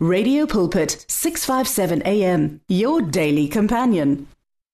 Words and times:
Radio 0.00 0.46
Pulpit 0.46 1.04
657 1.08 2.02
AM 2.06 2.60
your 2.68 3.02
daily 3.02 3.48
companion. 3.48 4.28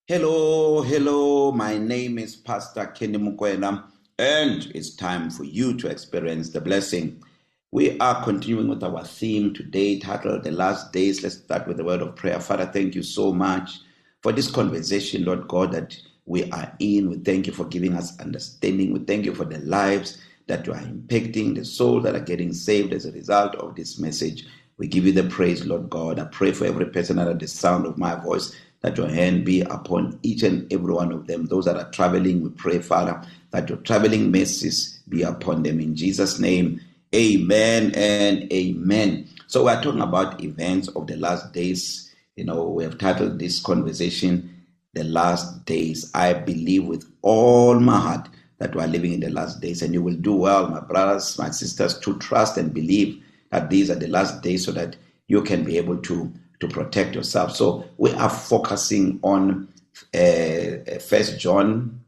Hello, 0.07 0.83
hello. 0.83 1.51
My 1.51 1.79
name 1.79 2.19
is 2.19 2.37
Pastor 2.37 2.85
Kenny 2.89 3.17
Mukwena 3.17 3.85
and 4.19 4.71
it's 4.75 4.95
time 4.95 5.31
for 5.31 5.45
you 5.45 5.79
to 5.79 5.89
experience 5.89 6.51
the 6.51 6.61
blessing. 6.61 7.23
We 7.73 7.99
are 8.01 8.23
continuing 8.23 8.69
with 8.69 8.85
our 8.85 9.03
theme 9.03 9.55
today 9.55 9.99
titled 9.99 10.45
The 10.45 10.53
Last 10.53 10.93
Days. 10.93 11.23
Let's 11.23 11.39
start 11.39 11.67
with 11.67 11.79
the 11.79 11.85
word 11.85 12.03
of 12.03 12.17
prayer. 12.17 12.39
Father, 12.39 12.67
thank 12.67 12.95
you 12.95 13.03
so 13.03 13.33
much 13.33 13.81
for 14.21 14.31
this 14.31 14.51
conversation, 14.51 15.25
Lord 15.25 15.49
God, 15.49 15.73
that 15.73 15.97
we 16.27 16.51
are 16.51 16.71
in. 16.81 17.09
We 17.09 17.17
thank 17.17 17.47
you 17.47 17.55
for 17.55 17.65
giving 17.65 17.95
us 17.95 18.21
understanding. 18.21 18.93
We 18.93 18.99
thank 18.99 19.25
you 19.25 19.35
for 19.35 19.47
the 19.47 19.61
lives 19.61 20.19
that 20.49 20.67
you 20.67 20.75
are 20.75 20.83
impacting, 20.83 21.55
the 21.55 21.65
souls 21.65 22.03
that 22.03 22.15
are 22.15 22.21
getting 22.21 22.53
saved 22.53 22.93
as 22.93 23.07
a 23.07 23.13
result 23.13 23.55
of 23.55 23.75
this 23.75 23.99
message. 23.99 24.45
We 24.77 24.89
give 24.89 25.07
you 25.07 25.13
the 25.13 25.25
praise, 25.25 25.65
Lord 25.65 25.89
God. 25.89 26.19
I 26.19 26.25
pray 26.25 26.53
for 26.53 26.65
every 26.65 26.87
person 26.87 27.19
under 27.19 27.35
the 27.35 27.47
sound 27.47 27.87
of 27.87 27.97
my 27.97 28.15
voice 28.17 28.55
that 28.81 28.97
your 28.99 29.09
hand 29.09 29.45
be 29.45 29.63
upon 29.63 30.19
each 30.23 30.43
and 30.43 30.71
every 30.73 30.93
one 30.93 31.13
of 31.13 31.27
them. 31.27 31.47
Those 31.47 31.65
that 31.65 31.77
are 31.77 31.91
traveling, 31.91 32.43
we 32.43 32.51
pray, 32.51 32.81
Father, 32.81 33.23
that 33.51 33.69
your 33.69 33.79
traveling 33.79 34.31
mercies 34.31 35.01
be 35.09 35.23
upon 35.23 35.63
them. 35.63 35.81
In 35.81 35.95
Jesus' 35.95 36.39
name, 36.39 36.81
amen 37.15 37.93
and 37.95 38.53
amen. 38.53 39.29
So 39.47 39.65
we're 39.65 39.81
talking 39.81 40.01
about 40.01 40.43
events 40.43 40.89
of 40.89 41.07
the 41.07 41.17
last 41.17 41.53
days. 41.53 42.15
You 42.37 42.45
know, 42.45 42.69
we 42.69 42.83
have 42.83 42.99
titled 42.99 43.39
this 43.39 43.61
conversation, 43.61 44.67
The 44.93 45.05
Last 45.05 45.65
Days. 45.65 46.11
I 46.15 46.33
believe 46.33 46.85
with 46.85 47.11
all 47.23 47.79
my 47.79 47.99
heart 47.99 48.29
that 48.59 48.75
we 48.75 48.83
are 48.83 48.89
living 48.89 49.13
in 49.13 49.21
the 49.21 49.31
last 49.31 49.61
days, 49.61 49.83
and 49.83 49.95
you 49.95 50.03
will 50.03 50.17
do 50.17 50.35
well, 50.35 50.69
my 50.69 50.81
brothers, 50.81 51.39
my 51.39 51.51
sisters, 51.51 51.99
to 52.01 52.19
trust 52.19 52.57
and 52.59 52.75
believe 52.75 53.24
that 53.55 53.71
these 53.71 53.89
are 53.89 53.95
the 53.95 54.09
last 54.09 54.43
days 54.43 54.65
so 54.65 54.73
that 54.73 54.97
you 55.29 55.41
can 55.43 55.63
be 55.63 55.79
able 55.79 55.97
to 55.99 56.33
to 56.59 56.67
protect 56.69 57.15
yourself. 57.15 57.55
So 57.55 57.89
we 57.99 58.13
are 58.13 58.29
focusing 58.29 59.21
on 59.23 59.69
uh, 60.13 60.99
First 60.99 61.35
uh, 61.35 61.39
John 61.39 62.01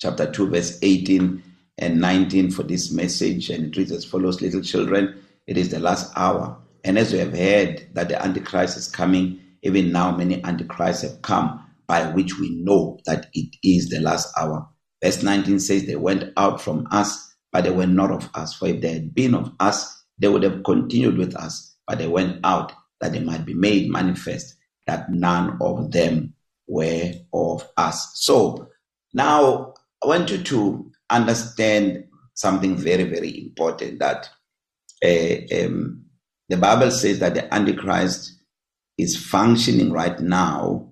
chapter 0.00 0.30
two, 0.32 0.48
verse 0.48 0.78
eighteen 0.80 1.42
and 1.76 2.00
nineteen 2.00 2.50
for 2.50 2.62
this 2.62 2.90
message, 2.90 3.50
and 3.50 3.66
it 3.66 3.76
reads 3.76 3.92
as 3.92 4.06
follows: 4.06 4.40
Little 4.40 4.62
children, 4.62 5.22
it 5.46 5.58
is 5.58 5.68
the 5.68 5.80
last 5.80 6.10
hour, 6.16 6.56
and 6.82 6.98
as 6.98 7.12
we 7.12 7.18
have 7.18 7.36
heard 7.36 7.86
that 7.92 8.08
the 8.08 8.22
Antichrist 8.22 8.78
is 8.78 8.88
coming, 8.88 9.38
even 9.62 9.92
now 9.92 10.16
many 10.16 10.42
Antichrists 10.44 11.02
have 11.02 11.20
come, 11.20 11.62
by 11.86 12.10
which 12.12 12.38
we 12.38 12.50
know 12.62 12.98
that 13.04 13.26
it 13.34 13.54
is 13.62 13.90
the 13.90 14.00
last 14.00 14.32
hour. 14.38 14.66
Verse 15.04 15.22
19 15.22 15.60
says, 15.60 15.84
They 15.84 15.96
went 15.96 16.32
out 16.38 16.60
from 16.62 16.88
us, 16.90 17.34
but 17.52 17.64
they 17.64 17.70
were 17.70 17.86
not 17.86 18.10
of 18.10 18.30
us. 18.34 18.54
For 18.54 18.68
if 18.68 18.80
they 18.80 18.94
had 18.94 19.14
been 19.14 19.34
of 19.34 19.52
us, 19.60 20.04
they 20.18 20.28
would 20.28 20.42
have 20.42 20.64
continued 20.64 21.18
with 21.18 21.34
us, 21.36 21.76
but 21.86 21.98
they 21.98 22.08
went 22.08 22.40
out 22.44 22.72
that 23.00 23.12
they 23.12 23.20
might 23.20 23.44
be 23.44 23.54
made 23.54 23.90
manifest 23.90 24.54
that 24.86 25.10
none 25.10 25.58
of 25.60 25.90
them 25.92 26.34
were 26.68 27.12
of 27.32 27.68
us. 27.76 28.12
So 28.14 28.68
now 29.14 29.74
I 30.02 30.06
want 30.06 30.30
you 30.30 30.38
to 30.38 30.90
understand 31.10 32.04
something 32.34 32.76
very, 32.76 33.04
very 33.04 33.46
important 33.46 33.98
that 33.98 34.28
uh, 35.04 35.64
um, 35.64 36.04
the 36.48 36.56
Bible 36.56 36.90
says 36.90 37.18
that 37.18 37.34
the 37.34 37.52
Antichrist 37.52 38.32
is 38.98 39.16
functioning 39.16 39.92
right 39.92 40.18
now, 40.20 40.90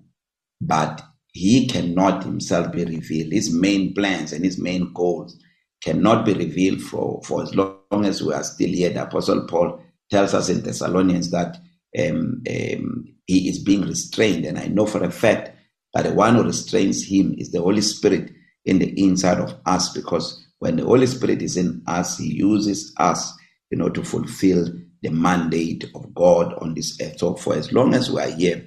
but 0.61 1.01
he 1.31 1.67
cannot 1.67 2.23
himself 2.23 2.71
be 2.71 2.85
revealed. 2.85 3.33
His 3.33 3.53
main 3.53 3.93
plans 3.93 4.31
and 4.31 4.43
his 4.43 4.59
main 4.59 4.91
goals 4.93 5.37
cannot 5.81 6.25
be 6.25 6.33
revealed 6.33 6.81
for, 6.81 7.21
for 7.23 7.43
as 7.43 7.55
long 7.55 8.05
as 8.05 8.23
we 8.23 8.33
are 8.33 8.43
still 8.43 8.69
here. 8.69 8.89
The 8.89 9.03
Apostle 9.03 9.45
Paul 9.47 9.81
tells 10.09 10.33
us 10.33 10.49
in 10.49 10.61
Thessalonians 10.61 11.31
that 11.31 11.57
um, 11.97 12.43
um, 12.49 13.15
he 13.27 13.49
is 13.49 13.59
being 13.59 13.81
restrained. 13.81 14.45
And 14.45 14.57
I 14.57 14.67
know 14.67 14.85
for 14.85 15.03
a 15.03 15.11
fact 15.11 15.51
that 15.93 16.03
the 16.03 16.13
one 16.13 16.35
who 16.35 16.43
restrains 16.43 17.07
him 17.07 17.35
is 17.37 17.51
the 17.51 17.61
Holy 17.61 17.81
Spirit 17.81 18.31
in 18.65 18.79
the 18.79 18.99
inside 19.01 19.39
of 19.39 19.55
us 19.65 19.89
because 19.93 20.43
when 20.59 20.77
the 20.77 20.85
Holy 20.85 21.07
Spirit 21.07 21.41
is 21.41 21.57
in 21.57 21.83
us, 21.87 22.17
he 22.17 22.33
uses 22.33 22.93
us 22.97 23.33
you 23.71 23.77
know, 23.77 23.89
to 23.89 24.03
fulfill 24.03 24.67
the 25.01 25.09
mandate 25.09 25.85
of 25.95 26.13
God 26.13 26.53
on 26.55 26.73
this 26.73 26.99
earth. 27.01 27.19
So 27.19 27.35
for 27.35 27.55
as 27.55 27.71
long 27.71 27.93
as 27.93 28.11
we 28.11 28.21
are 28.21 28.29
here, 28.29 28.63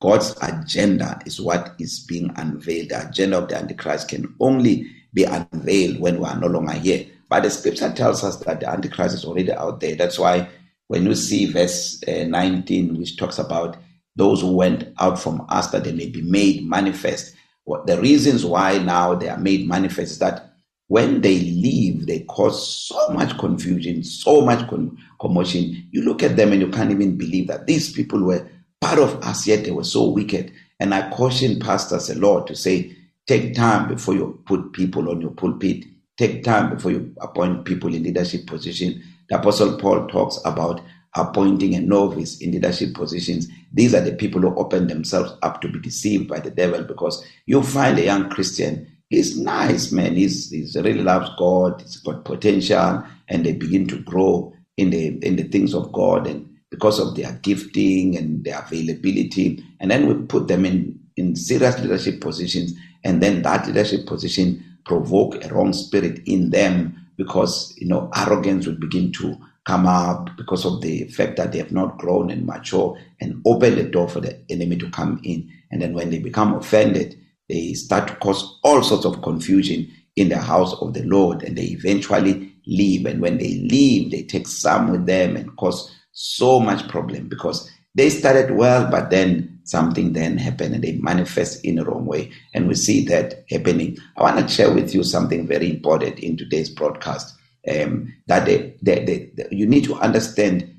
God's 0.00 0.36
agenda 0.42 1.20
is 1.26 1.40
what 1.40 1.74
is 1.78 2.04
being 2.06 2.32
unveiled. 2.36 2.90
The 2.90 3.08
agenda 3.08 3.38
of 3.38 3.48
the 3.48 3.56
Antichrist 3.56 4.08
can 4.08 4.34
only 4.40 4.86
be 5.16 5.24
unveiled 5.24 5.98
when 5.98 6.20
we 6.20 6.26
are 6.26 6.38
no 6.38 6.46
longer 6.46 6.74
here. 6.74 7.06
But 7.28 7.42
the 7.42 7.50
scripture 7.50 7.92
tells 7.92 8.22
us 8.22 8.36
that 8.40 8.60
the 8.60 8.68
Antichrist 8.68 9.14
is 9.14 9.24
already 9.24 9.50
out 9.50 9.80
there. 9.80 9.96
That's 9.96 10.18
why 10.18 10.48
when 10.88 11.06
you 11.06 11.14
see 11.14 11.46
verse 11.50 12.00
uh, 12.06 12.24
19, 12.24 12.98
which 12.98 13.16
talks 13.16 13.38
about 13.38 13.78
those 14.14 14.42
who 14.42 14.54
went 14.54 14.88
out 15.00 15.18
from 15.18 15.44
us 15.48 15.70
that 15.70 15.84
they 15.84 15.92
may 15.92 16.08
be 16.08 16.22
made 16.22 16.64
manifest. 16.64 17.34
What 17.64 17.86
the 17.86 18.00
reasons 18.00 18.44
why 18.44 18.78
now 18.78 19.14
they 19.14 19.28
are 19.28 19.38
made 19.38 19.66
manifest 19.66 20.12
is 20.12 20.18
that 20.20 20.52
when 20.88 21.22
they 21.22 21.40
leave, 21.40 22.06
they 22.06 22.20
cause 22.20 22.86
so 22.86 23.08
much 23.08 23.36
confusion, 23.38 24.04
so 24.04 24.42
much 24.42 24.68
con- 24.68 24.96
commotion. 25.20 25.88
You 25.90 26.02
look 26.02 26.22
at 26.22 26.36
them 26.36 26.52
and 26.52 26.60
you 26.60 26.68
can't 26.68 26.92
even 26.92 27.16
believe 27.16 27.48
that 27.48 27.66
these 27.66 27.92
people 27.92 28.22
were 28.22 28.48
part 28.80 28.98
of 28.98 29.16
us, 29.24 29.46
yet 29.46 29.64
they 29.64 29.72
were 29.72 29.82
so 29.82 30.08
wicked. 30.08 30.52
And 30.78 30.94
I 30.94 31.10
caution 31.10 31.58
pastors 31.58 32.08
a 32.08 32.14
lot 32.18 32.46
to 32.46 32.54
say, 32.54 32.94
Take 33.26 33.54
time 33.54 33.88
before 33.88 34.14
you 34.14 34.40
put 34.46 34.72
people 34.72 35.10
on 35.10 35.20
your 35.20 35.30
pulpit. 35.30 35.84
Take 36.16 36.44
time 36.44 36.74
before 36.74 36.92
you 36.92 37.14
appoint 37.20 37.64
people 37.64 37.94
in 37.94 38.04
leadership 38.04 38.46
position. 38.46 39.02
The 39.28 39.38
Apostle 39.38 39.78
Paul 39.78 40.06
talks 40.06 40.38
about 40.44 40.80
appointing 41.16 41.74
a 41.74 41.80
novice 41.80 42.40
in 42.40 42.52
leadership 42.52 42.94
positions. 42.94 43.48
These 43.72 43.94
are 43.94 44.00
the 44.00 44.12
people 44.12 44.40
who 44.42 44.54
open 44.56 44.86
themselves 44.86 45.32
up 45.42 45.60
to 45.62 45.68
be 45.68 45.80
deceived 45.80 46.28
by 46.28 46.40
the 46.40 46.50
devil 46.50 46.84
because 46.84 47.24
you 47.46 47.62
find 47.62 47.98
a 47.98 48.04
young 48.04 48.30
Christian, 48.30 48.86
he's 49.08 49.38
nice, 49.38 49.90
man. 49.92 50.14
He's, 50.14 50.50
he's 50.50 50.76
really 50.76 51.02
loves 51.02 51.30
God, 51.38 51.80
he's 51.80 51.96
got 51.98 52.24
potential, 52.24 53.02
and 53.28 53.44
they 53.44 53.52
begin 53.52 53.86
to 53.88 53.98
grow 54.02 54.52
in 54.76 54.90
the 54.90 55.18
in 55.26 55.36
the 55.36 55.44
things 55.44 55.74
of 55.74 55.90
God 55.92 56.26
and 56.26 56.48
because 56.70 56.98
of 56.98 57.14
their 57.14 57.32
gifting 57.42 58.16
and 58.16 58.44
their 58.44 58.60
availability. 58.60 59.64
And 59.80 59.90
then 59.90 60.06
we 60.06 60.26
put 60.26 60.48
them 60.48 60.66
in, 60.66 60.98
in 61.16 61.34
serious 61.36 61.78
leadership 61.80 62.20
positions 62.20 62.74
and 63.04 63.22
then 63.22 63.42
that 63.42 63.66
leadership 63.66 64.06
position 64.06 64.62
provoke 64.84 65.44
a 65.44 65.48
wrong 65.52 65.72
spirit 65.72 66.20
in 66.26 66.50
them 66.50 66.94
because 67.16 67.74
you 67.78 67.86
know 67.86 68.10
arrogance 68.14 68.66
will 68.66 68.78
begin 68.78 69.10
to 69.12 69.36
come 69.66 69.86
up 69.86 70.30
because 70.36 70.64
of 70.64 70.80
the 70.80 71.04
fact 71.08 71.36
that 71.36 71.52
they 71.52 71.58
have 71.58 71.72
not 71.72 71.98
grown 71.98 72.30
and 72.30 72.46
mature 72.46 72.96
and 73.20 73.42
open 73.44 73.74
the 73.74 73.82
door 73.82 74.08
for 74.08 74.20
the 74.20 74.40
enemy 74.48 74.76
to 74.76 74.88
come 74.90 75.20
in. 75.24 75.50
And 75.70 75.82
then 75.82 75.92
when 75.92 76.10
they 76.10 76.18
become 76.20 76.54
offended 76.54 77.20
they 77.48 77.74
start 77.74 78.08
to 78.08 78.16
cause 78.16 78.58
all 78.64 78.82
sorts 78.82 79.04
of 79.04 79.22
confusion 79.22 79.88
in 80.16 80.28
the 80.28 80.38
house 80.38 80.74
of 80.80 80.94
the 80.94 81.04
lord 81.04 81.42
and 81.42 81.56
they 81.56 81.64
eventually 81.64 82.52
leave. 82.66 83.06
And 83.06 83.20
when 83.20 83.38
they 83.38 83.54
leave 83.54 84.12
they 84.12 84.22
take 84.22 84.46
some 84.46 84.90
with 84.90 85.06
them 85.06 85.36
and 85.36 85.56
cause 85.56 85.92
so 86.12 86.60
much 86.60 86.88
problem 86.88 87.28
because 87.28 87.68
they 87.94 88.08
started 88.08 88.52
well 88.52 88.88
but 88.90 89.10
then 89.10 89.55
something 89.66 90.14
then 90.14 90.38
happened 90.38 90.74
and 90.74 90.84
they 90.84 90.92
manifest 90.92 91.64
in 91.64 91.78
a 91.78 91.84
wrong 91.84 92.06
way. 92.06 92.32
And 92.54 92.68
we 92.68 92.74
see 92.74 93.04
that 93.06 93.44
happening. 93.50 93.98
I 94.16 94.22
want 94.22 94.38
to 94.40 94.48
share 94.54 94.72
with 94.72 94.94
you 94.94 95.04
something 95.04 95.46
very 95.46 95.70
important 95.70 96.20
in 96.20 96.36
today's 96.36 96.70
broadcast. 96.70 97.36
Um, 97.68 98.14
that 98.28 98.46
they, 98.46 98.76
they, 98.82 99.04
they, 99.04 99.48
you 99.50 99.66
need 99.66 99.84
to 99.84 99.96
understand 99.96 100.72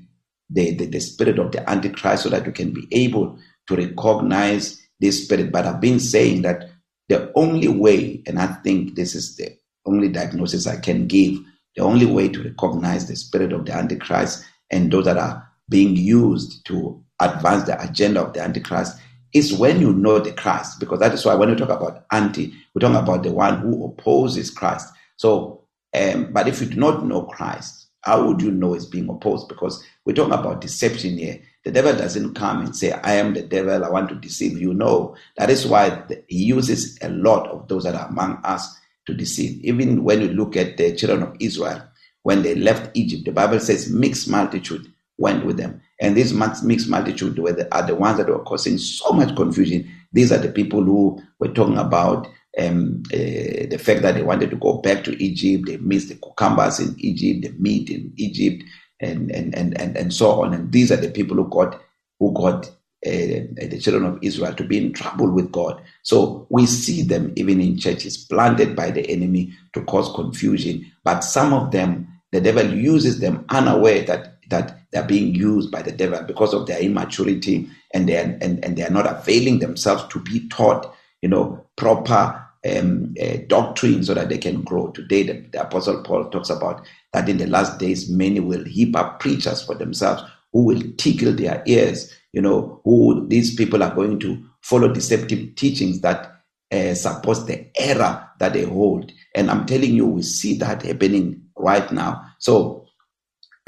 the, 0.50 0.74
the, 0.74 0.86
the 0.86 1.00
spirit 1.00 1.38
of 1.38 1.52
the 1.52 1.68
Antichrist 1.68 2.24
so 2.24 2.30
that 2.30 2.46
you 2.46 2.52
can 2.52 2.72
be 2.72 2.88
able 2.92 3.38
to 3.68 3.76
recognize 3.76 4.82
this 5.00 5.24
spirit. 5.24 5.52
But 5.52 5.66
I've 5.66 5.80
been 5.80 6.00
saying 6.00 6.42
that 6.42 6.70
the 7.08 7.30
only 7.36 7.68
way, 7.68 8.22
and 8.26 8.38
I 8.38 8.46
think 8.46 8.96
this 8.96 9.14
is 9.14 9.36
the 9.36 9.56
only 9.86 10.08
diagnosis 10.08 10.66
I 10.66 10.78
can 10.78 11.06
give, 11.06 11.38
the 11.76 11.82
only 11.82 12.06
way 12.06 12.28
to 12.28 12.42
recognize 12.42 13.06
the 13.06 13.16
spirit 13.16 13.52
of 13.52 13.66
the 13.66 13.74
Antichrist 13.74 14.44
and 14.70 14.92
those 14.92 15.04
that 15.06 15.18
are 15.18 15.47
being 15.68 15.96
used 15.96 16.64
to 16.66 17.02
advance 17.20 17.64
the 17.64 17.80
agenda 17.82 18.22
of 18.22 18.32
the 18.32 18.40
Antichrist 18.40 18.98
is 19.34 19.52
when 19.52 19.80
you 19.80 19.92
know 19.92 20.18
the 20.18 20.32
Christ, 20.32 20.80
because 20.80 21.00
that 21.00 21.12
is 21.12 21.24
why 21.24 21.34
when 21.34 21.50
we 21.50 21.56
talk 21.56 21.68
about 21.68 22.04
anti, 22.10 22.54
we 22.74 22.80
talk 22.80 22.94
about 22.94 23.22
the 23.22 23.32
one 23.32 23.58
who 23.58 23.84
opposes 23.84 24.50
Christ. 24.50 24.88
So, 25.16 25.64
um, 25.94 26.32
but 26.32 26.48
if 26.48 26.60
you 26.60 26.66
do 26.66 26.76
not 26.76 27.04
know 27.04 27.22
Christ, 27.22 27.86
how 28.02 28.26
would 28.26 28.40
you 28.40 28.50
know 28.50 28.74
it's 28.74 28.86
being 28.86 29.08
opposed? 29.08 29.48
Because 29.48 29.84
we're 30.04 30.14
talking 30.14 30.32
about 30.32 30.60
deception 30.60 31.18
here. 31.18 31.40
The 31.64 31.72
devil 31.72 31.92
doesn't 31.94 32.34
come 32.34 32.64
and 32.64 32.74
say, 32.74 32.92
I 32.92 33.14
am 33.14 33.34
the 33.34 33.42
devil, 33.42 33.84
I 33.84 33.90
want 33.90 34.08
to 34.08 34.14
deceive 34.14 34.58
you. 34.58 34.72
No, 34.72 35.16
that 35.36 35.50
is 35.50 35.66
why 35.66 36.04
he 36.28 36.44
uses 36.44 36.96
a 37.02 37.10
lot 37.10 37.48
of 37.48 37.68
those 37.68 37.84
that 37.84 37.94
are 37.94 38.08
among 38.08 38.40
us 38.44 38.78
to 39.06 39.14
deceive. 39.14 39.62
Even 39.64 40.04
when 40.04 40.22
you 40.22 40.28
look 40.28 40.56
at 40.56 40.78
the 40.78 40.94
children 40.94 41.22
of 41.22 41.36
Israel, 41.40 41.82
when 42.22 42.42
they 42.42 42.54
left 42.54 42.96
Egypt, 42.96 43.24
the 43.26 43.32
Bible 43.32 43.60
says 43.60 43.90
mixed 43.90 44.30
multitude 44.30 44.90
went 45.18 45.44
with 45.44 45.58
them. 45.58 45.80
And 46.00 46.16
this 46.16 46.32
mixed 46.62 46.88
multitude 46.88 47.38
were 47.38 47.52
the, 47.52 47.74
are 47.74 47.86
the 47.86 47.94
ones 47.96 48.18
that 48.18 48.28
were 48.28 48.44
causing 48.44 48.78
so 48.78 49.10
much 49.12 49.36
confusion. 49.36 49.90
These 50.12 50.32
are 50.32 50.38
the 50.38 50.50
people 50.50 50.82
who 50.82 51.20
were 51.40 51.48
talking 51.48 51.78
about 51.78 52.28
um, 52.58 53.02
uh, 53.12 53.66
the 53.70 53.78
fact 53.80 54.02
that 54.02 54.14
they 54.14 54.22
wanted 54.22 54.50
to 54.50 54.56
go 54.56 54.78
back 54.78 55.04
to 55.04 55.22
Egypt. 55.22 55.66
They 55.66 55.76
missed 55.78 56.08
the 56.08 56.16
cucumbers 56.16 56.80
in 56.80 56.94
Egypt, 56.98 57.42
the 57.42 57.60
meat 57.62 57.90
in 57.90 58.12
Egypt. 58.16 58.64
and 59.00 59.30
and 59.30 59.54
and 59.54 59.80
and, 59.80 59.96
and 59.96 60.12
so 60.14 60.42
on. 60.42 60.54
And 60.54 60.72
these 60.72 60.92
are 60.92 60.96
the 60.96 61.10
people 61.10 61.36
who 61.36 61.48
got 61.48 61.80
who 62.18 62.32
got 62.32 62.66
uh, 62.66 62.70
the 63.06 63.78
children 63.80 64.04
of 64.06 64.18
Israel 64.22 64.54
to 64.54 64.64
be 64.64 64.78
in 64.78 64.92
trouble 64.92 65.30
with 65.30 65.52
God. 65.52 65.80
So 66.02 66.46
we 66.50 66.66
see 66.66 67.02
them 67.02 67.32
even 67.36 67.60
in 67.60 67.78
churches 67.78 68.16
planted 68.16 68.74
by 68.74 68.90
the 68.90 69.08
enemy 69.10 69.52
to 69.74 69.82
cause 69.84 70.12
confusion. 70.14 70.90
But 71.04 71.20
some 71.20 71.52
of 71.52 71.70
them, 71.70 72.08
the 72.32 72.40
devil 72.40 72.74
uses 72.74 73.20
them 73.20 73.44
unaware 73.50 74.02
that 74.06 74.37
that 74.48 74.80
they're 74.90 75.04
being 75.04 75.34
used 75.34 75.70
by 75.70 75.82
the 75.82 75.92
devil 75.92 76.22
because 76.22 76.54
of 76.54 76.66
their 76.66 76.80
immaturity 76.80 77.68
and 77.94 78.08
they 78.08 78.16
are, 78.16 78.38
and, 78.40 78.64
and 78.64 78.76
they 78.76 78.82
are 78.82 78.90
not 78.90 79.06
availing 79.06 79.58
themselves 79.58 80.04
to 80.12 80.20
be 80.20 80.48
taught, 80.48 80.94
you 81.22 81.28
know, 81.28 81.64
proper 81.76 82.44
um, 82.76 83.14
uh, 83.22 83.36
doctrine 83.46 84.02
so 84.02 84.14
that 84.14 84.28
they 84.28 84.38
can 84.38 84.62
grow. 84.62 84.90
Today, 84.90 85.22
the, 85.22 85.32
the 85.52 85.62
Apostle 85.62 86.02
Paul 86.02 86.28
talks 86.30 86.50
about 86.50 86.86
that 87.12 87.28
in 87.28 87.38
the 87.38 87.46
last 87.46 87.78
days, 87.78 88.10
many 88.10 88.40
will 88.40 88.64
heap 88.64 88.96
up 88.96 89.20
preachers 89.20 89.62
for 89.62 89.74
themselves 89.74 90.22
who 90.52 90.64
will 90.64 90.82
tickle 90.96 91.32
their 91.32 91.62
ears 91.66 92.12
you 92.32 92.42
know, 92.42 92.80
who 92.84 93.26
these 93.28 93.54
people 93.54 93.82
are 93.82 93.94
going 93.94 94.18
to 94.20 94.44
follow 94.62 94.92
deceptive 94.92 95.54
teachings 95.56 96.00
that 96.00 96.42
uh, 96.70 96.94
support 96.94 97.46
the 97.46 97.66
error 97.80 98.28
that 98.38 98.52
they 98.52 98.64
hold. 98.64 99.10
And 99.34 99.50
I'm 99.50 99.66
telling 99.66 99.94
you, 99.94 100.06
we 100.06 100.22
see 100.22 100.56
that 100.58 100.82
happening 100.82 101.42
right 101.56 101.90
now. 101.90 102.24
So 102.38 102.86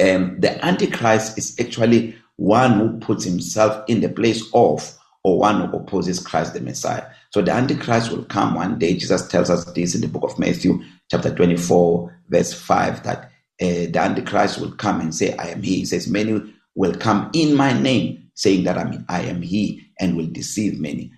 um, 0.00 0.40
the 0.40 0.64
Antichrist 0.64 1.38
is 1.38 1.58
actually 1.60 2.16
one 2.36 2.78
who 2.78 2.98
puts 2.98 3.24
himself 3.24 3.84
in 3.88 4.00
the 4.00 4.08
place 4.08 4.42
of 4.54 4.96
or 5.22 5.38
one 5.38 5.68
who 5.68 5.76
opposes 5.76 6.18
Christ 6.24 6.54
the 6.54 6.60
Messiah. 6.60 7.04
So 7.30 7.42
the 7.42 7.52
Antichrist 7.52 8.10
will 8.10 8.24
come 8.24 8.54
one 8.54 8.78
day. 8.78 8.94
Jesus 8.94 9.28
tells 9.28 9.50
us 9.50 9.64
this 9.72 9.94
in 9.94 10.00
the 10.00 10.08
book 10.08 10.24
of 10.24 10.38
Matthew, 10.38 10.82
chapter 11.10 11.34
24, 11.34 12.22
verse 12.28 12.54
5, 12.54 13.02
that 13.02 13.24
uh, 13.24 13.28
the 13.90 13.98
Antichrist 13.98 14.58
will 14.58 14.72
come 14.72 15.00
and 15.00 15.14
say, 15.14 15.36
I 15.36 15.48
am 15.48 15.62
he. 15.62 15.76
He 15.76 15.84
says, 15.84 16.08
Many 16.08 16.42
will 16.74 16.94
come 16.94 17.30
in 17.34 17.54
my 17.54 17.78
name, 17.78 18.30
saying 18.34 18.64
that 18.64 18.78
I, 18.78 18.84
mean, 18.84 19.04
I 19.08 19.22
am 19.22 19.42
he 19.42 19.82
and 20.00 20.16
will 20.16 20.26
deceive 20.26 20.80
many. 20.80 21.12